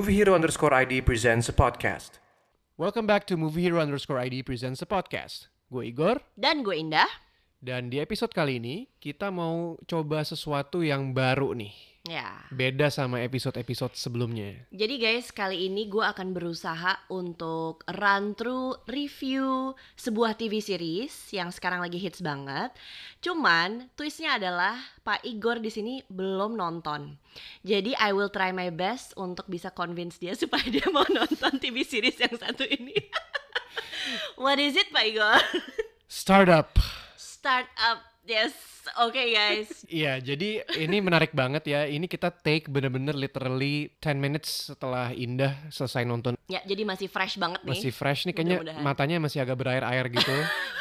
Movie 0.00 0.16
Hero 0.16 0.32
underscore 0.32 0.72
ID 0.72 1.04
presents 1.04 1.52
a 1.52 1.52
podcast. 1.52 2.24
Welcome 2.80 3.04
back 3.04 3.28
to 3.28 3.36
Movie 3.36 3.68
Hero 3.68 3.84
underscore 3.84 4.16
ID 4.16 4.40
presents 4.48 4.80
a 4.80 4.88
podcast. 4.88 5.52
Gue 5.68 5.92
Igor, 5.92 6.24
Dan 6.40 6.64
gue 6.64 6.72
Indah. 6.72 7.04
dan 7.60 7.92
di 7.92 8.00
episode 8.00 8.32
kali 8.32 8.56
ini 8.56 8.88
kita 8.96 9.28
mau 9.28 9.76
coba 9.84 10.24
sesuatu 10.24 10.80
yang 10.80 11.12
baru 11.12 11.52
nih. 11.52 11.89
Ya. 12.08 12.48
Beda 12.48 12.88
sama 12.88 13.20
episode-episode 13.20 13.92
sebelumnya. 13.92 14.64
Jadi 14.72 14.96
guys, 14.96 15.28
kali 15.28 15.68
ini 15.68 15.84
gue 15.84 16.00
akan 16.00 16.32
berusaha 16.32 16.96
untuk 17.12 17.84
run 17.92 18.32
through 18.32 18.80
review 18.88 19.76
sebuah 20.00 20.40
TV 20.40 20.64
series 20.64 21.12
yang 21.36 21.52
sekarang 21.52 21.84
lagi 21.84 22.00
hits 22.00 22.24
banget. 22.24 22.72
Cuman 23.20 23.92
twistnya 24.00 24.40
adalah 24.40 24.80
Pak 25.04 25.28
Igor 25.28 25.60
di 25.60 25.68
sini 25.68 26.00
belum 26.08 26.56
nonton. 26.56 27.20
Jadi 27.68 27.92
I 28.00 28.16
will 28.16 28.32
try 28.32 28.48
my 28.48 28.72
best 28.72 29.12
untuk 29.20 29.44
bisa 29.52 29.68
convince 29.68 30.16
dia 30.16 30.32
supaya 30.40 30.64
dia 30.72 30.88
mau 30.88 31.04
nonton 31.04 31.60
TV 31.60 31.84
series 31.84 32.16
yang 32.16 32.32
satu 32.32 32.64
ini. 32.64 32.96
What 34.40 34.56
is 34.56 34.72
it 34.72 34.88
Pak 34.88 35.04
Igor? 35.04 35.36
Startup. 36.08 36.72
Start 37.20 37.68
up. 37.76 38.09
Yes. 38.22 38.52
Oke 38.98 39.20
guys. 39.30 39.68
Iya, 39.90 40.18
jadi 40.18 40.62
ini 40.78 41.00
menarik 41.00 41.32
banget 41.32 41.66
ya. 41.66 41.84
Ini 41.84 42.04
kita 42.04 42.30
take 42.30 42.66
bener-bener 42.66 43.12
literally 43.12 43.90
10 43.98 44.16
minutes 44.16 44.70
setelah 44.70 45.10
Indah 45.10 45.52
selesai 45.68 46.02
nonton. 46.02 46.34
Ya, 46.46 46.62
jadi 46.62 46.82
masih 46.82 47.06
fresh 47.06 47.36
banget 47.36 47.60
nih. 47.60 47.70
Masih 47.70 47.92
fresh 47.92 48.24
nih, 48.24 48.32
kayaknya 48.32 48.56
Mudah-mudahan. 48.58 48.82
matanya 48.82 49.16
masih 49.18 49.38
agak 49.40 49.56
berair-air 49.56 50.06
gitu. 50.08 50.32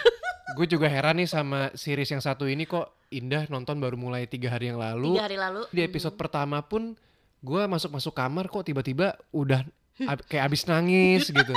Gue 0.57 0.65
juga 0.65 0.87
heran 0.87 1.15
nih 1.15 1.27
sama 1.27 1.69
series 1.73 2.09
yang 2.09 2.19
satu 2.19 2.43
ini 2.43 2.65
kok 2.65 2.89
Indah 3.09 3.45
nonton 3.47 3.77
baru 3.77 3.95
mulai 3.95 4.25
tiga 4.25 4.49
hari 4.49 4.69
yang 4.69 4.77
lalu. 4.77 5.15
Tiga 5.15 5.25
hari 5.25 5.37
lalu. 5.37 5.61
di 5.69 5.81
episode 5.81 6.13
pertama 6.13 6.61
pun 6.61 6.93
gue 7.39 7.61
masuk 7.65 7.89
masuk 7.91 8.13
kamar 8.13 8.45
kok 8.45 8.61
tiba-tiba 8.61 9.15
udah 9.31 9.63
ab- 10.03 10.25
kayak 10.25 10.45
abis 10.45 10.67
nangis 10.67 11.29
gitu 11.31 11.55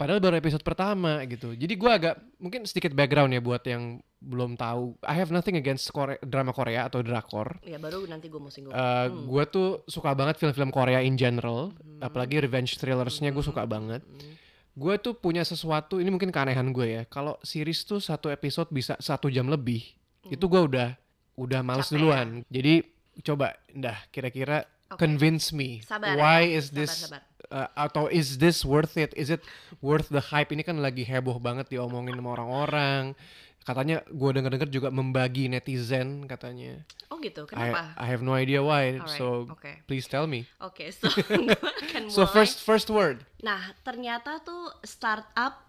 padahal 0.00 0.16
baru 0.18 0.34
episode 0.34 0.64
pertama 0.64 1.20
gitu 1.24 1.52
jadi 1.52 1.68
gue 1.70 1.90
agak 1.92 2.14
mungkin 2.36 2.64
sedikit 2.64 2.90
background 2.90 3.30
ya 3.30 3.38
buat 3.38 3.60
yang 3.62 4.00
belum 4.16 4.52
tahu 4.54 4.96
I 5.02 5.14
have 5.14 5.28
nothing 5.28 5.54
against 5.54 5.88
Kore- 5.90 6.20
drama 6.22 6.50
Korea 6.50 6.84
atau 6.84 7.00
drakor 7.00 7.60
Ya 7.62 7.76
baru 7.76 8.04
nanti 8.04 8.26
gue 8.26 8.36
mau 8.36 8.48
singgung. 8.48 8.68
Uh, 8.70 8.80
Hmm. 9.06 9.24
gue 9.26 9.44
tuh 9.46 9.68
suka 9.84 10.12
banget 10.12 10.36
film-film 10.36 10.68
Korea 10.68 11.00
in 11.00 11.14
general 11.14 11.72
apalagi 11.98 12.40
revenge 12.40 12.76
thrillersnya 12.76 13.28
gue 13.28 13.40
suka 13.42 13.64
banget 13.64 14.00
Hmm. 14.00 14.34
gue 14.70 14.94
tuh 14.96 15.12
punya 15.14 15.40
sesuatu 15.42 15.96
ini 15.96 16.08
mungkin 16.08 16.28
keanehan 16.28 16.68
gue 16.70 16.86
ya 16.90 17.02
kalau 17.04 17.36
series 17.42 17.80
tuh 17.82 17.98
satu 17.98 18.28
episode 18.28 18.68
bisa 18.68 18.96
satu 18.96 19.28
jam 19.28 19.44
lebih 19.46 19.84
itu 20.26 20.44
gue 20.46 20.60
udah 20.62 20.96
udah 21.34 21.60
males 21.60 21.84
Hmm. 21.84 21.84
Capek 21.86 21.92
ya? 21.92 22.00
duluan 22.00 22.28
jadi 22.46 22.72
coba 23.20 23.46
dah 23.68 23.98
kira-kira 24.08 24.64
Oke. 24.88 25.00
convince 25.00 25.50
me 25.50 25.80
Sabar 25.80 26.12
why 26.14 26.44
ya, 26.44 26.56
is 26.56 26.68
this 26.70 26.88
sabar, 26.98 27.20
sabar. 27.20 27.29
Uh, 27.50 27.68
atau 27.74 28.06
is 28.06 28.38
this 28.38 28.62
worth 28.62 28.94
it 28.94 29.10
is 29.14 29.28
it 29.28 29.42
worth 29.78 30.08
the 30.08 30.32
hype 30.32 30.50
ini 30.50 30.62
kan 30.62 30.78
lagi 30.78 31.02
heboh 31.02 31.36
banget 31.36 31.68
diomongin 31.68 32.16
sama 32.16 32.34
orang-orang 32.34 33.12
katanya 33.60 34.00
gue 34.08 34.30
denger-denger 34.32 34.70
juga 34.72 34.88
membagi 34.88 35.46
netizen 35.46 36.24
katanya 36.24 36.80
Oh 37.12 37.20
gitu, 37.20 37.44
I, 37.52 37.68
kenapa? 37.68 37.92
I 37.98 38.06
have 38.08 38.24
no 38.24 38.32
idea 38.32 38.64
why 38.64 38.96
Alright, 38.96 39.18
so 39.20 39.44
oke. 39.52 39.68
please 39.84 40.08
tell 40.08 40.24
me 40.24 40.48
Oke, 40.58 40.88
so 40.88 41.10
gue 41.28 41.52
akan 41.52 42.08
so 42.14 42.24
mulai. 42.24 42.32
first 42.32 42.64
first 42.64 42.88
word 42.88 43.20
Nah, 43.44 43.60
ternyata 43.82 44.40
tuh 44.40 44.72
startup 44.80 45.60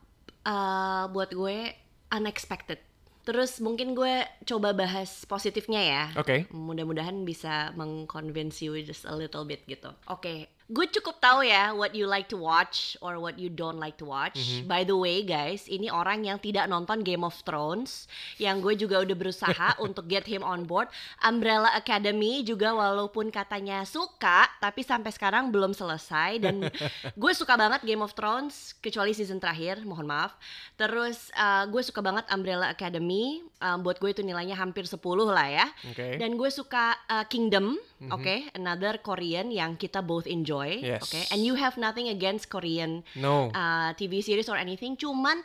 uh, 0.43 1.09
buat 1.09 1.31
gue 1.31 1.75
unexpected. 2.09 2.79
Terus 3.21 3.61
mungkin 3.61 3.93
gue 3.93 4.25
coba 4.43 4.73
bahas 4.73 5.23
positifnya 5.23 5.81
ya. 5.81 6.03
oke 6.15 6.49
Mudah-mudahan 6.49 7.21
bisa 7.21 7.69
mengconvince 7.75 8.59
you 8.59 8.73
just 8.81 9.05
a 9.05 9.13
little 9.13 9.43
bit 9.43 9.61
gitu. 9.65 9.93
Oke, 10.07 10.49
gue 10.71 10.87
cukup 10.87 11.19
tahu 11.19 11.43
ya 11.43 11.75
what 11.75 11.91
you 11.91 12.07
like 12.07 12.31
to 12.31 12.39
watch 12.39 12.95
or 13.03 13.19
what 13.19 13.35
you 13.35 13.51
don't 13.51 13.77
like 13.77 13.99
to 13.99 14.07
watch. 14.07 14.39
By 14.63 14.87
the 14.87 14.95
way 14.95 15.21
guys, 15.27 15.67
ini 15.67 15.91
orang 15.91 16.23
yang 16.23 16.39
tidak 16.39 16.71
nonton 16.71 17.03
Game 17.03 17.27
of 17.27 17.35
Thrones, 17.43 18.07
yang 18.39 18.63
gue 18.63 18.79
juga 18.79 19.03
udah 19.03 19.15
berusaha 19.15 19.67
untuk 19.85 20.07
get 20.07 20.23
him 20.23 20.41
on 20.41 20.63
board. 20.63 20.87
Umbrella 21.19 21.75
Academy 21.75 22.41
juga 22.47 22.71
walaupun 22.71 23.27
katanya 23.33 23.83
suka, 23.83 24.47
tapi 24.63 24.81
sampai 24.85 25.11
sekarang 25.11 25.51
belum 25.51 25.75
selesai 25.75 26.39
dan 26.39 26.71
gue 27.21 27.33
suka 27.35 27.59
banget 27.59 27.83
Game 27.83 27.99
of 27.99 28.15
Thrones 28.15 28.77
kecuali 28.79 29.11
season 29.11 29.43
terakhir, 29.43 29.83
mohon 29.83 30.07
maaf. 30.07 30.39
Terus 30.79 31.33
uh, 31.35 31.67
gue 31.67 31.83
suka 31.83 31.99
banget 31.99 32.23
Umbrella 32.31 32.71
Academy, 32.71 33.43
um, 33.59 33.83
buat 33.83 33.99
gue 33.99 34.13
itu 34.13 34.23
nilainya 34.23 34.55
hampir 34.55 34.87
10 34.87 34.97
lah 35.27 35.47
ya. 35.51 35.67
oke 35.91 36.07
Dan 36.15 36.39
gue 36.39 36.49
suka 36.53 36.95
uh, 37.11 37.25
Kingdom, 37.27 37.75
oke, 38.13 38.53
another 38.53 39.01
Korean 39.01 39.49
yang 39.49 39.75
kita 39.75 39.99
both 40.05 40.29
enjoy, 40.29 40.60
Yes. 40.69 41.01
oke. 41.07 41.21
And 41.33 41.41
you 41.41 41.57
have 41.57 41.79
nothing 41.79 42.11
against 42.11 42.51
Korean 42.51 43.01
no 43.17 43.49
uh, 43.55 43.95
TV 43.97 44.21
series 44.21 44.51
or 44.51 44.59
anything, 44.59 44.99
cuman 44.99 45.41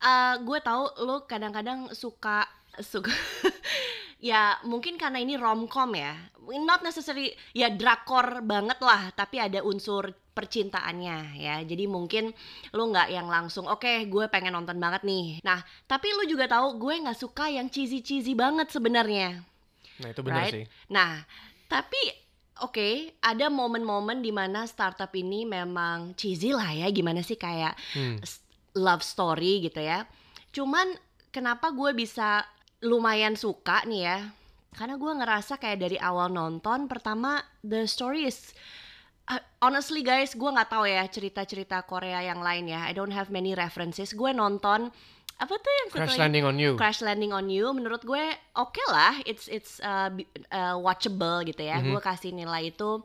uh, 0.00 0.40
gue 0.40 0.58
tahu 0.64 1.04
lo 1.04 1.28
kadang-kadang 1.28 1.92
suka 1.92 2.48
suka 2.80 3.12
ya 4.32 4.58
mungkin 4.64 4.96
karena 4.96 5.20
ini 5.20 5.36
romcom 5.36 5.92
ya, 5.94 6.16
not 6.64 6.80
necessarily 6.82 7.30
ya 7.54 7.70
drakor 7.70 8.42
banget 8.42 8.80
lah, 8.80 9.12
tapi 9.14 9.38
ada 9.38 9.62
unsur 9.62 10.10
percintaannya 10.34 11.38
ya. 11.38 11.62
Jadi 11.62 11.86
mungkin 11.86 12.34
lu 12.74 12.90
nggak 12.90 13.08
yang 13.14 13.30
langsung 13.30 13.70
oke 13.70 14.10
gue 14.10 14.24
pengen 14.26 14.58
nonton 14.58 14.80
banget 14.82 15.06
nih. 15.06 15.38
Nah 15.46 15.62
tapi 15.86 16.10
lu 16.10 16.26
juga 16.26 16.50
tahu 16.50 16.80
gue 16.82 17.06
nggak 17.06 17.18
suka 17.18 17.46
yang 17.46 17.70
cheesy 17.70 18.02
cheesy 18.02 18.34
banget 18.34 18.72
sebenarnya 18.74 19.46
nah 20.02 20.08
itu 20.10 20.20
benar 20.26 20.42
right? 20.46 20.54
sih 20.54 20.64
Nah, 20.90 21.22
tapi 21.70 22.00
oke, 22.62 23.18
ada 23.18 23.50
momen-momen 23.50 24.22
di 24.22 24.30
mana 24.30 24.68
startup 24.68 25.10
ini 25.16 25.42
memang 25.42 26.14
cheesy 26.14 26.54
lah 26.54 26.70
ya, 26.70 26.86
gimana 26.94 27.24
sih 27.24 27.34
kayak 27.34 27.74
Hmm. 27.96 28.22
love 28.78 29.02
story 29.02 29.66
gitu 29.66 29.82
ya. 29.82 30.06
Cuman 30.54 30.94
kenapa 31.34 31.74
gue 31.74 31.90
bisa 31.94 32.46
lumayan 32.84 33.34
suka 33.34 33.82
nih 33.86 34.02
ya? 34.06 34.18
Karena 34.74 34.98
gue 34.98 35.12
ngerasa 35.14 35.58
kayak 35.58 35.78
dari 35.78 35.98
awal 35.98 36.30
nonton, 36.30 36.86
pertama 36.86 37.42
the 37.62 37.86
story 37.86 38.26
is 38.26 38.54
Uh, 39.24 39.40
honestly 39.64 40.04
guys, 40.04 40.36
gue 40.36 40.50
nggak 40.52 40.68
tahu 40.68 40.84
ya 40.84 41.00
cerita-cerita 41.08 41.80
Korea 41.88 42.20
yang 42.20 42.44
lain 42.44 42.68
ya. 42.68 42.84
I 42.84 42.92
don't 42.92 43.08
have 43.08 43.32
many 43.32 43.56
references. 43.56 44.12
Gue 44.12 44.36
nonton 44.36 44.92
apa 45.34 45.54
tuh 45.58 45.72
yang 45.82 45.88
crash 45.90 46.16
landing 46.16 46.44
on 46.46 46.56
you. 46.56 46.72
Crash 46.78 47.02
Landing 47.02 47.34
on 47.34 47.50
You 47.50 47.74
menurut 47.74 48.06
gue 48.06 48.24
oke 48.54 48.82
lah. 48.86 49.18
It's 49.26 49.50
it's 49.50 49.82
uh, 49.82 50.14
uh, 50.54 50.76
watchable 50.78 51.42
gitu 51.42 51.62
ya. 51.66 51.82
Mhm. 51.82 51.90
gue 51.90 52.00
kasih 52.00 52.30
nilai 52.30 52.70
itu 52.70 53.02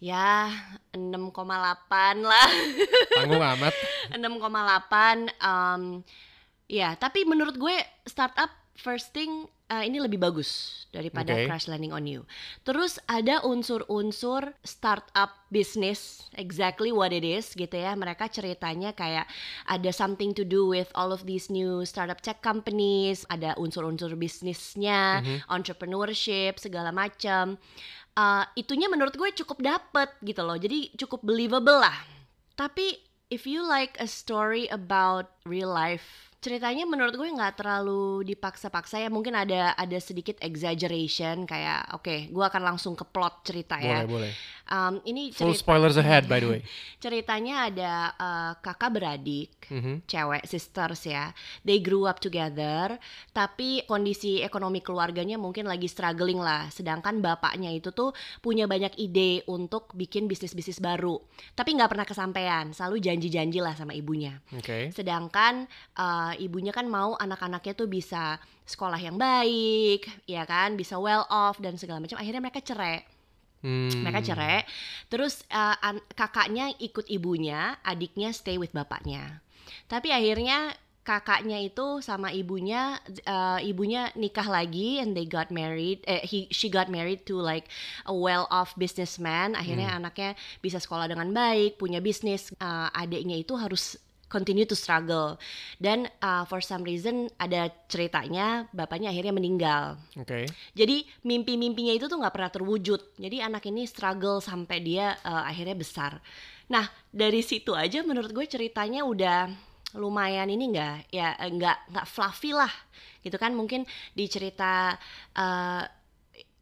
ya 0.00 0.48
6,8 0.96 2.24
lah. 2.24 2.48
Tanggung 3.20 3.44
amat. 3.44 3.74
6,8 4.16 5.28
um, 5.44 5.82
ya 6.68 6.96
tapi 6.96 7.24
menurut 7.28 7.56
gue 7.56 7.76
startup 8.08 8.48
first 8.78 9.10
thing 9.10 9.50
uh, 9.68 9.82
ini 9.82 9.98
lebih 9.98 10.22
bagus 10.22 10.84
daripada 10.94 11.34
Oke. 11.34 11.50
Crash 11.50 11.66
Landing 11.66 11.92
on 11.92 12.06
You. 12.06 12.22
Terus 12.62 12.96
ada 13.10 13.42
unsur-unsur 13.44 14.54
startup 14.62 15.34
business 15.52 16.30
exactly 16.38 16.94
what 16.94 17.10
it 17.10 17.26
is 17.26 17.52
gitu 17.52 17.74
ya. 17.74 17.92
Mereka 17.98 18.30
ceritanya 18.30 18.94
kayak 18.94 19.26
ada 19.66 19.90
something 19.90 20.32
to 20.32 20.46
do 20.46 20.64
with 20.64 20.88
all 20.94 21.10
of 21.10 21.26
these 21.26 21.50
new 21.50 21.82
startup 21.82 22.22
tech 22.22 22.40
companies 22.40 23.26
ada 23.28 23.58
unsur-unsur 23.58 24.14
bisnisnya 24.14 25.20
entrepreneurship 25.50 26.56
segala 26.62 26.94
macam. 26.94 27.58
Uh, 28.18 28.42
itunya 28.58 28.90
menurut 28.90 29.14
gue 29.14 29.30
cukup 29.44 29.62
dapet 29.62 30.10
gitu 30.22 30.42
loh. 30.42 30.58
Jadi 30.58 30.94
cukup 30.98 31.22
believable 31.22 31.78
lah. 31.82 31.94
Tapi 32.58 32.98
if 33.30 33.46
you 33.46 33.62
like 33.62 33.94
a 34.02 34.08
story 34.08 34.66
about 34.72 35.30
real 35.46 35.70
life 35.70 36.27
ceritanya 36.38 36.86
menurut 36.86 37.14
gue 37.14 37.26
nggak 37.26 37.58
terlalu 37.58 38.22
dipaksa-paksa 38.24 39.02
ya. 39.02 39.10
Mungkin 39.10 39.34
ada 39.34 39.74
ada 39.74 39.98
sedikit 39.98 40.38
exaggeration 40.38 41.42
kayak 41.44 41.98
oke 41.98 42.30
gue 42.30 42.44
akan 42.46 42.62
langsung 42.62 42.94
ke 42.94 43.02
plot 43.02 43.42
cerita 43.42 43.76
ya. 43.82 44.06
Boleh 44.06 44.30
boleh. 44.30 44.32
Um, 44.68 45.00
ini 45.08 45.32
full 45.32 45.50
cerita 45.50 45.64
spoilers 45.64 45.96
ahead 45.96 46.28
by 46.28 46.38
the 46.38 46.48
way. 46.48 46.60
Ceritanya 47.04 47.72
ada 47.72 47.92
uh, 48.14 48.52
kakak 48.60 48.90
beradik 48.94 49.50
Mhm. 49.68 50.08
cewek 50.08 50.48
sisters 50.48 51.04
ya. 51.04 51.28
They 51.60 51.84
grew 51.84 52.08
up 52.08 52.24
together 52.24 52.96
tapi 53.36 53.84
kondisi 53.84 54.40
ekonomi 54.40 54.80
keluarganya 54.80 55.36
mungkin 55.36 55.68
lagi 55.68 55.90
struggling 55.90 56.40
lah. 56.40 56.72
Sedangkan 56.72 57.20
bapaknya 57.20 57.68
itu 57.68 57.92
tuh 57.92 58.16
punya 58.40 58.64
banyak 58.64 58.96
ide 58.96 59.44
untuk 59.44 59.92
bikin 59.92 60.24
bisnis 60.24 60.56
bisnis 60.56 60.80
baru. 60.80 61.20
Tapi 61.52 61.76
nggak 61.76 61.90
pernah 61.92 62.06
kesampaian 62.08 62.72
selalu 62.72 62.96
janji-janji 63.04 63.60
lah 63.60 63.76
sama 63.76 63.92
ibunya. 63.92 64.40
Oke. 64.56 64.88
Sedangkan 64.88 65.68
uh, 66.00 66.27
ibunya 66.36 66.74
kan 66.74 66.84
mau 66.90 67.16
anak-anaknya 67.16 67.72
tuh 67.72 67.88
bisa 67.88 68.36
sekolah 68.68 69.00
yang 69.00 69.16
baik 69.16 70.04
ya 70.28 70.44
kan? 70.44 70.76
Bisa 70.76 71.00
well 71.00 71.24
off 71.32 71.56
dan 71.62 71.80
segala 71.80 72.02
macam. 72.02 72.20
Akhirnya 72.20 72.42
mereka 72.44 72.60
cerai. 72.60 73.04
Hmm. 73.58 73.90
mereka 74.06 74.22
cerai. 74.22 74.62
Terus 75.10 75.42
uh, 75.50 75.74
an- 75.82 76.04
kakaknya 76.14 76.70
ikut 76.78 77.10
ibunya 77.10 77.74
adiknya 77.82 78.30
stay 78.30 78.54
with 78.54 78.70
bapaknya. 78.70 79.42
Tapi 79.90 80.14
akhirnya 80.14 80.78
kakaknya 81.02 81.64
itu 81.64 82.04
sama 82.04 82.28
ibunya 82.36 83.00
eh, 83.08 83.60
ibunya 83.64 84.12
nikah 84.12 84.44
lagi 84.44 85.00
and 85.00 85.16
they 85.16 85.24
got 85.24 85.48
married 85.48 86.04
eh 86.04 86.20
he 86.20 86.44
she 86.52 86.68
got 86.68 86.92
married 86.92 87.24
to 87.24 87.40
like 87.40 87.64
a 88.04 88.12
well 88.12 88.44
off 88.52 88.76
businessman. 88.76 89.56
Akhirnya 89.56 89.96
anaknya 89.96 90.36
bisa 90.60 90.76
sekolah 90.76 91.08
dengan 91.08 91.32
baik 91.32 91.80
punya 91.80 92.04
bisnis. 92.04 92.52
Eh, 92.60 92.88
adiknya 92.92 93.40
itu 93.40 93.56
harus 93.56 93.96
continue 94.28 94.68
to 94.68 94.76
struggle 94.76 95.40
dan 95.80 96.08
uh, 96.20 96.44
for 96.44 96.60
some 96.60 96.84
reason 96.84 97.32
ada 97.40 97.72
ceritanya 97.88 98.68
bapaknya 98.76 99.08
akhirnya 99.12 99.34
meninggal 99.34 99.96
Oke. 100.16 100.44
jadi 100.76 101.04
mimpi-mimpinya 101.24 101.92
itu 101.92 102.06
tuh 102.08 102.16
nggak 102.20 102.34
pernah 102.34 102.52
terwujud. 102.52 103.00
Jadi 103.20 103.36
anak 103.44 103.64
ini 103.68 103.84
struggle 103.84 104.40
sampai 104.40 104.78
dia 104.80 105.14
eh, 105.20 105.44
akhirnya 105.48 105.76
besar. 105.76 106.18
Nah 106.72 106.88
dari 107.08 107.40
situ 107.44 107.72
aja 107.72 108.04
menurut 108.04 108.32
gue 108.32 108.46
ceritanya 108.48 109.04
udah 109.04 109.48
lumayan 109.96 110.52
ini 110.52 110.68
nggak 110.76 111.08
ya 111.08 111.32
nggak 111.36 111.78
nggak 111.92 112.06
fluffy 112.08 112.52
lah 112.52 112.68
gitu 113.24 113.40
kan 113.40 113.56
mungkin 113.56 113.88
di 114.12 114.28
cerita 114.28 114.92
eh, 115.32 115.84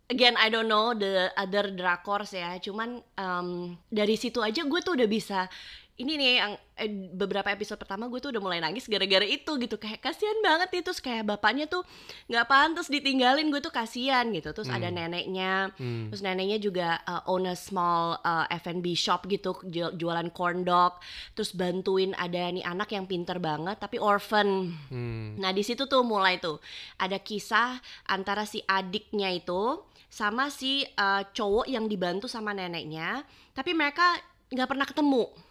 again 0.07 0.39
I 0.39 0.47
don't 0.47 0.71
know 0.71 0.95
the 0.95 1.35
other 1.35 1.75
drakors 1.75 2.31
ya 2.31 2.55
cuman 2.63 3.03
em, 3.19 3.75
dari 3.91 4.15
situ 4.15 4.39
aja 4.39 4.63
gue 4.63 4.81
tuh 4.83 4.95
udah 4.95 5.09
bisa 5.11 5.51
ini 5.97 6.13
nih 6.21 6.31
yang 6.37 6.53
eh, 6.77 6.93
beberapa 7.17 7.49
episode 7.49 7.81
pertama 7.81 8.05
gue 8.13 8.21
tuh 8.21 8.29
udah 8.29 8.43
mulai 8.45 8.61
nangis 8.61 8.85
gara-gara 8.85 9.25
itu 9.25 9.49
gitu. 9.57 9.81
Kayak 9.81 10.05
kasihan 10.05 10.37
banget 10.45 10.69
nih 10.69 10.83
terus 10.85 11.01
kayak 11.01 11.25
bapaknya 11.25 11.65
tuh 11.65 11.89
nggak 12.29 12.45
pantas 12.45 12.93
ditinggalin. 12.93 13.49
Gue 13.49 13.65
tuh 13.65 13.73
kasihan 13.73 14.29
gitu. 14.29 14.53
Terus 14.53 14.69
ada 14.69 14.93
neneknya. 14.93 15.73
Hmm. 15.81 16.13
terus 16.13 16.21
neneknya 16.21 16.61
juga 16.61 17.01
uh, 17.09 17.25
own 17.33 17.49
a 17.49 17.57
small 17.57 18.21
uh, 18.21 18.45
F&B 18.61 18.93
shop 18.93 19.25
gitu. 19.25 19.57
Ju- 19.73 19.97
jualan 19.97 20.29
corn 20.37 20.69
dog. 20.69 21.01
Terus 21.33 21.57
bantuin 21.57 22.13
ada 22.21 22.53
nih 22.53 22.65
anak 22.65 22.93
yang 22.93 23.09
pinter 23.09 23.41
banget 23.41 23.81
tapi 23.81 23.97
orphan. 23.97 24.77
Hmm. 24.93 25.41
Nah 25.41 25.51
di 25.57 25.65
situ 25.65 25.89
tuh 25.89 26.05
mulai 26.05 26.37
tuh 26.37 26.61
ada 27.01 27.17
kisah 27.17 27.81
antara 28.13 28.45
si 28.45 28.61
adiknya 28.69 29.33
itu 29.33 29.81
sama 30.13 30.53
si 30.53 30.85
uh, 30.97 31.25
cowok 31.33 31.67
yang 31.69 31.89
dibantu 31.89 32.25
sama 32.25 32.57
neneknya, 32.57 33.25
tapi 33.53 33.77
mereka 33.77 34.17
nggak 34.49 34.69
pernah 34.69 34.87
ketemu. 34.87 35.46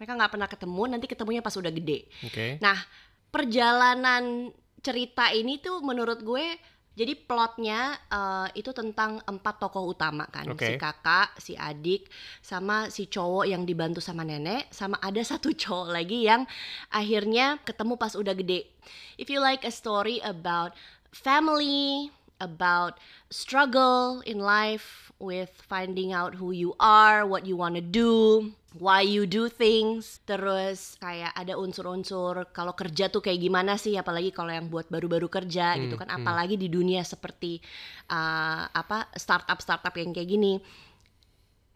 Mereka 0.00 0.16
nggak 0.16 0.32
pernah 0.32 0.48
ketemu, 0.48 0.82
nanti 0.96 1.06
ketemunya 1.06 1.44
pas 1.44 1.52
udah 1.52 1.68
gede. 1.68 2.08
Oke. 2.24 2.56
Nah 2.64 2.80
perjalanan 3.28 4.48
cerita 4.80 5.28
ini 5.30 5.60
tuh 5.60 5.84
menurut 5.84 6.24
gue 6.24 6.56
jadi 7.00 7.16
plotnya 7.16 7.96
uh, 8.12 8.48
itu 8.52 8.74
tentang 8.76 9.22
empat 9.24 9.62
tokoh 9.62 9.94
utama 9.94 10.26
kan, 10.28 10.44
Oke. 10.52 10.68
si 10.68 10.72
kakak, 10.76 11.28
si 11.38 11.52
adik, 11.54 12.10
sama 12.42 12.90
si 12.90 13.06
cowok 13.06 13.46
yang 13.46 13.62
dibantu 13.64 14.02
sama 14.02 14.26
nenek, 14.26 14.68
sama 14.74 15.00
ada 15.00 15.22
satu 15.30 15.54
cowok 15.54 15.96
lagi 15.96 16.28
yang 16.28 16.44
akhirnya 16.90 17.56
ketemu 17.62 17.94
pas 17.96 18.12
udah 18.12 18.34
gede. 18.36 18.68
If 19.16 19.32
you 19.32 19.40
like 19.40 19.64
a 19.64 19.72
story 19.72 20.20
about 20.20 20.74
family, 21.14 22.10
about 22.40 22.96
struggle 23.28 24.24
in 24.24 24.40
life 24.40 25.12
with 25.20 25.52
finding 25.68 26.16
out 26.16 26.40
who 26.40 26.50
you 26.50 26.72
are, 26.80 27.28
what 27.28 27.44
you 27.44 27.54
wanna 27.54 27.84
do, 27.84 28.48
why 28.80 29.04
you 29.04 29.28
do 29.28 29.52
things, 29.52 30.24
terus 30.24 30.96
kayak 30.96 31.34
ada 31.36 31.60
unsur-unsur 31.60 32.48
kalau 32.56 32.72
kerja 32.72 33.12
tuh 33.12 33.20
kayak 33.20 33.42
gimana 33.44 33.76
sih, 33.76 33.94
apalagi 34.00 34.32
kalau 34.32 34.50
yang 34.50 34.72
buat 34.72 34.88
baru-baru 34.88 35.28
kerja 35.28 35.76
gitu 35.76 36.00
kan, 36.00 36.08
apalagi 36.08 36.56
di 36.56 36.72
dunia 36.72 37.04
seperti 37.04 37.60
uh, 38.08 38.64
apa 38.70 39.12
startup-startup 39.14 39.92
yang 39.98 40.16
kayak 40.16 40.30
gini. 40.30 40.58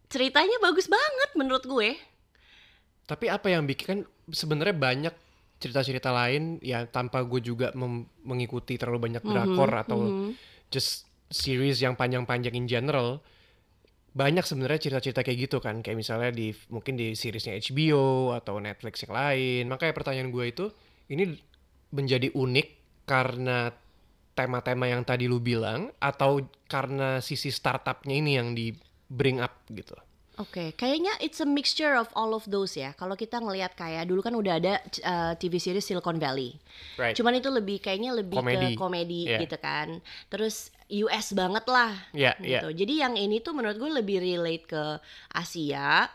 Ceritanya 0.08 0.56
bagus 0.62 0.86
banget 0.86 1.30
menurut 1.34 1.64
gue. 1.66 1.98
Tapi 3.04 3.28
apa 3.28 3.52
yang 3.52 3.68
bikin 3.68 3.84
kan 3.84 4.00
sebenarnya 4.32 4.72
banyak 4.72 5.14
cerita-cerita 5.58 6.12
lain 6.12 6.60
ya 6.60 6.84
tanpa 6.84 7.24
gue 7.24 7.40
juga 7.40 7.72
mengikuti 8.24 8.76
terlalu 8.76 9.10
banyak 9.10 9.22
drakor 9.24 9.70
atau 9.80 9.98
just 10.70 11.08
series 11.32 11.82
yang 11.82 11.98
panjang-panjang 11.98 12.54
in 12.54 12.70
general. 12.70 13.20
Banyak 14.14 14.46
sebenarnya 14.46 14.78
cerita-cerita 14.78 15.26
kayak 15.26 15.38
gitu 15.50 15.58
kan, 15.58 15.82
kayak 15.82 15.98
misalnya 15.98 16.30
di 16.30 16.54
mungkin 16.70 16.94
di 16.94 17.18
seriesnya 17.18 17.58
HBO 17.58 18.30
atau 18.30 18.62
Netflix 18.62 19.02
yang 19.02 19.14
lain. 19.14 19.64
Makanya 19.66 19.90
pertanyaan 19.90 20.30
gue 20.30 20.44
itu 20.46 20.66
ini 21.10 21.34
menjadi 21.90 22.30
unik 22.30 22.68
karena 23.10 23.74
tema-tema 24.34 24.90
yang 24.90 25.06
tadi 25.06 25.30
lu 25.30 25.38
bilang 25.38 25.90
atau 26.02 26.42
karena 26.66 27.22
sisi 27.22 27.54
startupnya 27.54 28.14
ini 28.18 28.32
yang 28.34 28.54
di 28.54 28.74
bring 29.10 29.38
up 29.42 29.62
gitu. 29.70 29.94
Oke, 30.34 30.74
kayaknya 30.74 31.14
it's 31.22 31.38
a 31.38 31.46
mixture 31.46 31.94
of 31.94 32.10
all 32.18 32.34
of 32.34 32.42
those 32.50 32.74
ya. 32.74 32.90
Kalau 32.98 33.14
kita 33.14 33.38
ngelihat 33.38 33.78
kayak 33.78 34.10
dulu 34.10 34.18
kan 34.18 34.34
udah 34.34 34.58
ada 34.58 34.74
uh, 35.06 35.32
TV 35.38 35.62
series 35.62 35.86
Silicon 35.86 36.18
Valley. 36.18 36.58
Right. 36.98 37.14
Cuman 37.14 37.38
itu 37.38 37.46
lebih 37.54 37.78
kayaknya 37.78 38.10
lebih 38.10 38.42
Komedi. 38.42 38.74
ke 38.74 38.78
komedi 38.78 39.22
Yeah. 39.30 39.40
gitu 39.46 39.56
kan. 39.62 40.02
Terus 40.26 40.74
US 40.90 41.32
banget 41.32 41.64
lah 41.70 41.94
iya. 42.10 42.34
gitu. 42.42 42.74
Jadi 42.74 42.94
yang 42.98 43.14
ini 43.14 43.38
tuh 43.38 43.54
menurut 43.54 43.78
gue 43.78 43.90
lebih 43.94 44.18
relate 44.18 44.66
ke 44.66 44.82
Asia. 45.30 46.10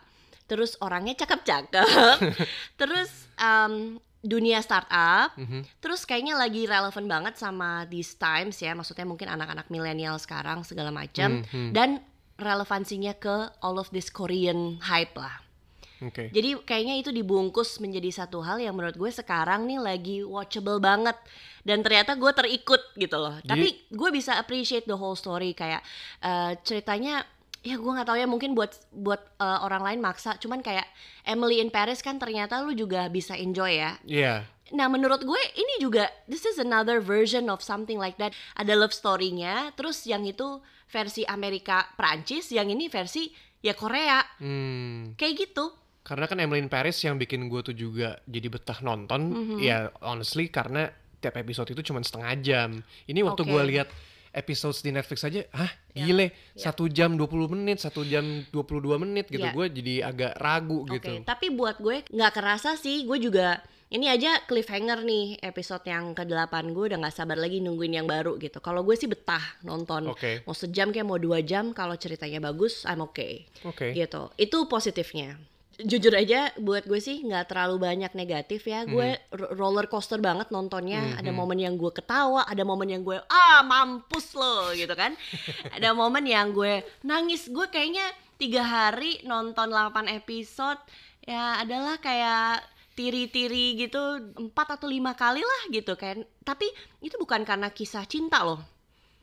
Terus 0.51 0.75
orangnya 0.83 1.15
cakep-cakep. 1.15 2.17
Terus 2.79 3.09
um, 3.39 4.03
dunia 4.19 4.59
startup. 4.59 5.31
Mhm. 5.39 5.63
Terus 5.79 6.03
kayaknya 6.03 6.35
lagi 6.35 6.67
relevan 6.67 7.07
banget 7.07 7.39
sama 7.39 7.87
these 7.87 8.19
times 8.19 8.59
ya. 8.59 8.75
Maksudnya 8.75 9.07
mungkin 9.07 9.31
anak-anak 9.31 9.71
milenial 9.71 10.19
sekarang 10.19 10.67
segala 10.67 10.91
macam. 10.91 11.39
Mhm. 11.47 11.71
Dan 11.71 12.03
relevansinya 12.39 13.13
ke 13.19 13.51
all 13.59 13.77
of 13.77 13.91
this 13.91 14.07
Korean 14.09 14.79
hype 14.81 15.13
lah. 15.13 15.43
Oke. 15.99 16.31
Jadi 16.31 16.55
kayaknya 16.63 16.95
itu 16.95 17.11
dibungkus 17.11 17.83
menjadi 17.83 18.23
satu 18.23 18.39
hal 18.39 18.63
yang 18.63 18.71
menurut 18.71 18.95
gue 18.95 19.11
sekarang 19.11 19.67
nih 19.67 19.79
lagi 19.83 20.17
watchable 20.23 20.79
banget 20.79 21.19
dan 21.67 21.83
ternyata 21.83 22.15
gue 22.15 22.31
terikut 22.31 22.79
gitu 22.95 23.19
loh. 23.19 23.35
Tapi 23.43 23.91
gue 23.91 24.09
bisa 24.15 24.39
appreciate 24.39 24.87
the 24.87 24.95
whole 24.95 25.19
story 25.19 25.51
kayak 25.51 25.83
eh, 26.23 26.55
ceritanya 26.63 27.27
ya 27.59 27.75
gue 27.75 27.91
nggak 27.91 28.07
tahu 28.07 28.15
ya 28.15 28.23
mungkin 28.23 28.55
buat 28.55 28.71
buat 28.95 29.19
eh, 29.35 29.59
orang 29.67 29.83
lain 29.83 29.99
maksa 29.99 30.39
cuman 30.39 30.63
kayak 30.63 30.87
Emily 31.27 31.59
in 31.59 31.67
Paris 31.67 31.99
kan 31.99 32.15
ternyata 32.15 32.63
lu 32.63 32.71
juga 32.71 33.11
bisa 33.11 33.35
enjoy 33.35 33.83
ya 33.83 33.99
Iya. 34.07 34.47
Nah 34.71 34.87
menurut 34.87 35.21
gue 35.21 35.41
ini 35.55 35.81
juga 35.81 36.05
this 36.25 36.43
is 36.43 36.57
another 36.57 36.99
version 36.99 37.47
of 37.47 37.61
something 37.61 37.97
like 37.97 38.17
that. 38.17 38.31
Ada 38.53 38.73
love 38.73 38.93
story-nya, 38.93 39.73
terus 39.73 40.05
yang 40.05 40.23
itu 40.23 40.59
versi 40.87 41.21
Amerika 41.23 41.85
Prancis, 41.93 42.49
yang 42.49 42.67
ini 42.67 42.89
versi 42.89 43.29
ya 43.59 43.73
Korea. 43.73 44.21
Hmm. 44.39 45.13
Kayak 45.13 45.49
gitu. 45.49 45.73
Karena 45.99 46.25
kan 46.25 46.41
Emily 46.41 46.63
in 46.63 46.71
Paris 46.71 46.97
yang 47.03 47.21
bikin 47.21 47.45
gue 47.45 47.61
tuh 47.61 47.75
juga 47.75 48.17
jadi 48.25 48.49
betah 48.49 48.81
nonton, 48.81 49.21
Mhm. 49.29 49.57
ya 49.61 49.93
honestly 50.01 50.49
karena 50.49 50.89
tiap 51.19 51.37
episode 51.37 51.69
itu 51.69 51.85
cuma 51.85 52.01
setengah 52.01 52.33
jam. 52.39 52.69
Ini 53.05 53.19
waktu 53.21 53.45
Oke. 53.45 53.51
gue 53.51 53.63
lihat 53.75 53.87
episode 54.31 54.77
di 54.79 54.89
Netflix 54.89 55.25
aja, 55.25 55.41
ah 55.51 55.69
gile, 55.91 56.31
ya. 56.55 56.69
satu 56.69 56.85
jam 56.87 57.13
20 57.13 57.49
menit, 57.49 57.81
satu 57.81 58.01
jam 58.05 58.23
22 58.49 58.97
menit 58.97 59.25
gitu. 59.27 59.41
Ya. 59.43 59.53
Gue 59.53 59.69
jadi 59.69 60.05
agak 60.05 60.33
ragu 60.37 60.85
Oke, 60.85 60.97
gitu. 60.97 61.13
tapi 61.25 61.49
buat 61.49 61.77
gue 61.77 62.05
nggak 62.07 62.33
kerasa 62.33 62.73
sih. 62.73 63.05
Gue 63.05 63.17
juga 63.19 63.61
ini 63.89 64.05
aja 64.05 64.45
cliffhanger 64.45 65.01
nih 65.01 65.41
episode 65.41 65.81
yang 65.83 66.13
ke-8 66.13 66.53
gue 66.71 66.93
udah 66.93 66.97
nggak 67.01 67.15
sabar 67.15 67.37
lagi 67.37 67.57
nungguin 67.57 67.97
yang 67.97 68.05
baru 68.05 68.37
gitu. 68.37 68.61
Kalau 68.61 68.85
gue 68.85 68.93
sih 68.93 69.09
betah 69.09 69.41
nonton. 69.61 70.13
Oke. 70.13 70.45
Mau 70.45 70.53
sejam 70.53 70.93
kayak 70.93 71.07
mau 71.09 71.17
dua 71.17 71.41
jam 71.41 71.73
kalau 71.73 71.97
ceritanya 71.97 72.37
bagus, 72.37 72.85
I'm 72.85 73.01
okay. 73.01 73.49
Oke. 73.65 73.91
gitu 73.91 74.29
itu 74.37 74.57
positifnya 74.65 75.35
jujur 75.79 76.11
aja 76.11 76.51
buat 76.59 76.83
gue 76.83 76.99
sih 76.99 77.23
nggak 77.23 77.55
terlalu 77.55 77.79
banyak 77.79 78.11
negatif 78.11 78.67
ya 78.67 78.83
gue 78.83 79.15
ro- 79.31 79.55
roller 79.55 79.87
coaster 79.87 80.19
banget 80.19 80.51
nontonnya 80.51 81.15
ada 81.15 81.31
momen 81.31 81.55
yang 81.55 81.79
gue 81.79 81.87
ketawa 81.95 82.43
ada 82.43 82.67
momen 82.67 82.91
yang 82.91 82.99
gue 82.99 83.15
ah 83.31 83.63
mampus 83.63 84.35
lo 84.35 84.75
gitu 84.75 84.91
kan 84.91 85.15
ada 85.75 85.95
momen 85.95 86.27
yang 86.27 86.51
gue 86.51 86.83
nangis 87.07 87.47
gue 87.47 87.63
kayaknya 87.71 88.03
tiga 88.35 88.59
hari 88.59 89.23
nonton 89.23 89.71
8 89.71 90.11
episode 90.19 90.83
ya 91.23 91.63
adalah 91.63 91.95
kayak 92.03 92.59
tiri-tiri 92.99 93.79
gitu 93.79 94.19
empat 94.35 94.75
atau 94.75 94.91
lima 94.91 95.15
kali 95.15 95.39
lah 95.39 95.61
gitu 95.71 95.95
kan 95.95 96.19
tapi 96.43 96.67
itu 96.99 97.15
bukan 97.15 97.47
karena 97.47 97.71
kisah 97.71 98.03
cinta 98.03 98.43
loh 98.43 98.59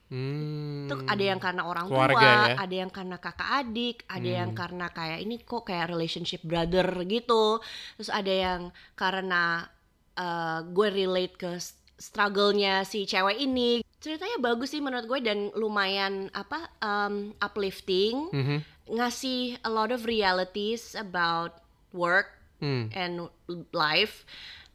Hmm. 0.07 0.87
itu 0.87 0.95
ada 1.11 1.19
yang 1.19 1.43
karena 1.43 1.67
orang 1.67 1.91
Keluarga 1.91 2.15
tua, 2.15 2.23
ya. 2.23 2.39
Hmm. 2.55 2.63
ada 2.63 2.75
yang 2.79 2.91
karena 2.95 3.17
kakak 3.19 3.51
adik, 3.59 3.97
ada 4.07 4.31
yang 4.39 4.51
karena 4.55 4.87
kayak 4.95 5.19
ini 5.19 5.43
kok 5.43 5.67
kayak 5.67 5.91
relationship 5.91 6.47
brother 6.47 6.87
gitu. 7.11 7.59
Terus 7.99 8.11
ada 8.15 8.31
yang 8.31 8.61
karena 8.95 9.67
eh, 10.15 10.59
gue 10.63 10.89
relate 10.95 11.35
ke 11.35 11.51
struggle-nya 11.99 12.87
si 12.87 13.03
cewek 13.03 13.35
ini. 13.35 13.83
Ceritanya 13.99 14.39
bagus 14.39 14.71
sih 14.71 14.79
menurut 14.79 15.11
gue 15.11 15.21
dan 15.27 15.51
lumayan 15.59 16.31
apa 16.31 16.71
um, 16.79 17.35
uplifting, 17.43 18.31
Mhm. 18.31 18.59
ngasih 18.95 19.59
a 19.67 19.71
lot 19.75 19.91
of 19.91 20.07
realities 20.07 20.95
about 20.95 21.59
work 21.91 22.36
Hmm. 22.57 22.89
and 22.93 23.29
life. 23.73 24.25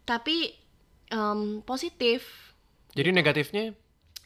Tapi 0.05 0.53
em, 1.09 1.65
positif. 1.65 2.51
Jadi 2.93 3.09
negatifnya? 3.15 3.73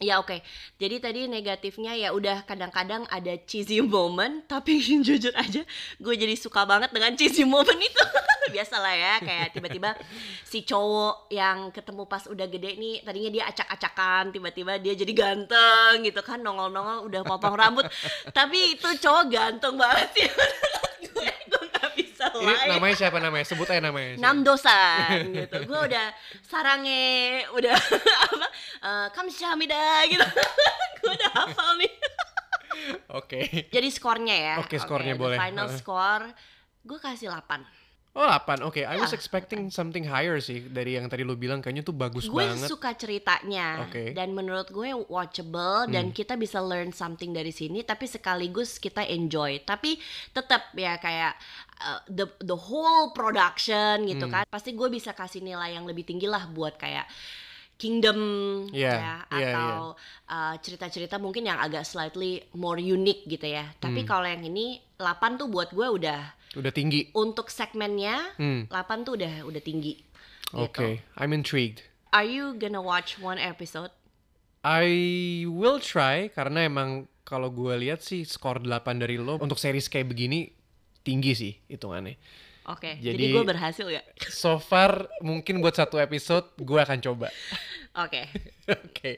Ya 0.03 0.19
oke, 0.19 0.43
jadi 0.75 0.99
tadi 0.99 1.23
negatifnya 1.31 1.95
ya 1.95 2.11
udah 2.11 2.43
kadang-kadang 2.43 3.07
ada 3.07 3.31
cheesy 3.47 3.79
moment 3.79 4.43
Tapi 4.43 4.75
jujur 5.07 5.31
aja 5.31 5.63
gue 6.03 6.15
jadi 6.19 6.35
suka 6.35 6.67
banget 6.67 6.91
dengan 6.91 7.15
cheesy 7.15 7.47
moment 7.47 7.79
itu. 7.79 8.03
Biasalah 8.51 8.91
ya 8.91 9.13
kayak 9.23 9.55
tiba-tiba 9.55 9.95
si 10.43 10.67
cowok 10.67 11.31
yang 11.31 11.71
ketemu 11.71 12.03
pas 12.11 12.27
udah 12.27 12.43
gede 12.45 12.75
nih 12.75 13.07
Tadinya 13.07 13.31
dia 13.31 13.43
acak-acakan 13.47 14.35
tiba-tiba 14.35 14.77
dia 14.83 14.93
jadi 14.99 15.13
ganteng 15.15 16.03
gitu 16.03 16.19
kan 16.19 16.43
Nongol-nongol 16.43 17.07
udah 17.07 17.21
potong 17.23 17.55
rambut. 17.55 17.87
Tapi 18.35 18.75
itu 18.75 18.89
cowok 18.99 19.31
ganteng 19.31 19.79
banget 19.79 20.11
sih 20.11 20.27
gue, 21.07 21.29
gue 21.47 21.63
gak 21.71 21.89
bisa 21.95 22.24
Ini 22.41 22.53
lain 22.53 22.69
namanya 22.75 22.95
siapa 22.97 23.17
namanya? 23.21 23.45
Sebut 23.45 23.67
aja 23.69 23.81
namanya. 23.83 24.11
Namdosan 24.19 25.31
gitu. 25.31 25.57
Gue 25.69 25.79
udah 25.91 26.07
sarange, 26.43 27.45
udah 27.53 27.75
apa? 28.31 28.47
Uh, 28.81 29.07
kamsahamnida 29.13 30.09
gitu. 30.09 30.25
gue 31.03 31.11
udah 31.15 31.31
hafal 31.31 31.77
nih. 31.79 31.93
Oke. 33.15 33.39
Jadi 33.71 33.87
skornya 33.93 34.35
ya. 34.35 34.55
Oke, 34.59 34.75
skornya 34.81 35.15
the 35.15 35.21
boleh. 35.21 35.37
Final 35.39 35.67
score 35.71 36.25
gue 36.85 36.99
kasih 37.01 37.33
8. 37.33 37.84
Oh 38.15 38.23
8, 38.23 38.63
oke. 38.63 38.79
I 38.79 38.95
was 38.95 39.11
Ya, 39.11 39.19
expecting 39.19 39.67
something 39.67 40.07
higher 40.07 40.39
sih 40.39 40.63
dari 40.71 40.95
yang 40.95 41.11
tadi 41.11 41.27
lu 41.27 41.35
bilang 41.35 41.59
kayaknya 41.59 41.83
tuh 41.83 41.91
bagus 41.91 42.31
Gue 42.31 42.47
banget. 42.47 42.71
suka 42.71 42.95
ceritanya 42.95 43.83
Oke. 43.83 44.15
dan 44.15 44.31
menurut 44.31 44.71
gue 44.71 44.95
watchable 45.11 45.91
dan 45.91 46.15
kita 46.15 46.39
bisa 46.39 46.63
learn 46.63 46.95
something 46.95 47.35
dari 47.35 47.51
sini 47.51 47.83
tapi 47.83 48.07
sekaligus 48.07 48.79
kita 48.79 49.03
enjoy. 49.03 49.59
Tapi 49.67 49.99
tetap 50.31 50.71
ya 50.79 50.95
kayak 50.95 51.35
uh, 51.83 51.99
the 52.07 52.23
the 52.39 52.55
whole 52.55 53.11
production 53.11 54.07
gitu 54.07 54.31
kan. 54.31 54.47
Pasti 54.47 54.71
gue 54.71 54.87
bisa 54.87 55.11
kasih 55.11 55.43
nilai 55.43 55.75
yang 55.75 55.83
lebih 55.83 56.07
tinggi 56.07 56.31
lah 56.31 56.47
buat 56.47 56.79
kayak 56.79 57.11
Kingdom 57.75 58.15
Iya, 58.71 58.87
ya 58.95 59.15
iya, 59.35 59.51
atau 59.51 59.99
uh, 60.31 60.55
cerita-cerita 60.63 61.19
mungkin 61.19 61.43
yang 61.51 61.59
agak 61.59 61.83
slightly 61.83 62.39
more 62.55 62.79
unique 62.79 63.27
gitu 63.27 63.51
ya. 63.51 63.67
Tapi 63.83 64.07
kalau 64.07 64.23
yang 64.23 64.39
ini 64.47 64.79
8 64.95 65.35
tuh 65.35 65.51
buat 65.51 65.75
gue 65.75 65.83
udah 65.83 66.23
Udah 66.55 66.71
tinggi. 66.71 67.11
untuk 67.11 67.47
segmennya 67.47 68.35
Hmm. 68.35 68.65
8 68.67 69.03
tuh 69.03 69.15
udah 69.15 69.43
udah 69.43 69.59
tinggi. 69.59 69.99
Oke, 70.51 70.99
Gitu. 70.99 71.03
I'm 71.15 71.31
intrigued. 71.31 71.83
Are 72.09 72.23
you 72.23 72.53
gonna 72.53 72.79
watch 72.79 73.15
one 73.17 73.35
episode? 73.35 73.91
I 74.61 74.87
will 75.45 75.77
try 75.77 76.27
karena 76.27 76.63
emang 76.63 77.05
kalau 77.21 77.49
gue 77.49 77.75
lihat 77.77 78.01
sih 78.01 78.23
skor 78.23 78.57
8 78.59 78.97
dari 78.97 79.17
lo 79.17 79.37
untuk 79.37 79.57
series 79.57 79.85
kayak 79.85 80.07
begini 80.07 80.49
tinggi 81.01 81.33
sih 81.33 81.53
hitungannya. 81.67 82.17
Oke, 82.65 82.97
jadi, 82.97 83.13
Jadi- 83.13 83.29
gue 83.31 83.43
berhasil 83.45 83.85
ya. 83.85 84.01
So 84.31 84.57
far 84.57 85.05
mungkin 85.21 85.61
buat 85.61 85.75
satu 85.75 86.01
episode 86.01 86.49
gue 86.55 86.79
akan 86.79 86.97
coba. 86.99 87.29
Oke, 87.95 88.25
Oke, 88.65 89.11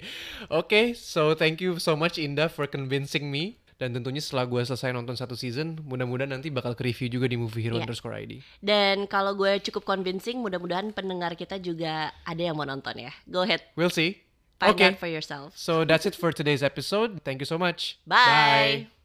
oke. 0.50 0.82
So 0.94 1.32
thank 1.32 1.64
you 1.64 1.80
so 1.80 1.96
much 1.96 2.20
Indah 2.20 2.52
for 2.52 2.68
convincing 2.68 3.32
me. 3.32 3.56
Dan 3.78 3.94
tentunya 3.94 4.18
setelah 4.18 4.44
gue 4.44 4.58
selesai 4.60 4.90
nonton 4.90 5.14
satu 5.14 5.34
season, 5.34 5.78
mudah-mudahan 5.86 6.34
nanti 6.34 6.50
bakal 6.50 6.74
ke 6.74 6.82
review 6.84 7.08
juga 7.08 7.30
di 7.30 7.38
Movie 7.38 7.62
Hero 7.62 7.78
Iya. 7.78 7.86
underscore 7.86 8.18
ID. 8.18 8.42
dan 8.58 9.06
kalau 9.06 9.34
gue 9.34 9.62
cukup 9.62 9.86
convincing, 9.86 10.42
mudah-mudahan 10.42 10.90
pendengar 10.92 11.34
kita 11.34 11.58
juga 11.58 12.10
ada 12.22 12.42
yang 12.42 12.58
mau 12.58 12.66
nonton 12.66 12.98
ya. 12.98 13.14
Go 13.26 13.46
ahead, 13.46 13.62
We'll 13.78 13.94
see. 13.94 14.26
find 14.58 14.74
Okay. 14.74 14.90
out 14.90 14.98
for 14.98 15.06
yourself. 15.06 15.54
So 15.54 15.86
that's 15.86 16.10
it 16.10 16.18
for 16.18 16.34
today's 16.34 16.66
episode. 16.66 17.22
Thank 17.22 17.38
you 17.38 17.46
so 17.46 17.62
much. 17.62 18.02
Bye. 18.04 18.97